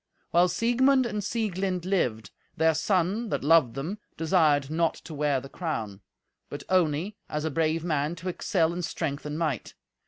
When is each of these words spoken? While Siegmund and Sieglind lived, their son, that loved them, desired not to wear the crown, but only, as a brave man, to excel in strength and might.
While 0.31 0.47
Siegmund 0.47 1.05
and 1.05 1.23
Sieglind 1.23 1.85
lived, 1.85 2.31
their 2.57 2.73
son, 2.73 3.29
that 3.29 3.43
loved 3.43 3.75
them, 3.75 3.99
desired 4.17 4.71
not 4.71 4.95
to 4.95 5.13
wear 5.13 5.39
the 5.39 5.47
crown, 5.47 6.01
but 6.49 6.63
only, 6.69 7.17
as 7.29 7.45
a 7.45 7.51
brave 7.51 7.83
man, 7.83 8.15
to 8.15 8.27
excel 8.29 8.73
in 8.73 8.81
strength 8.81 9.27
and 9.27 9.37
might. 9.37 9.75